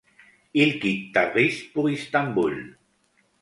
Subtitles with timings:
[0.61, 2.75] Il quitte Tabriz pour Istanbul.